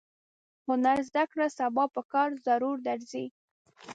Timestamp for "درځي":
2.87-3.25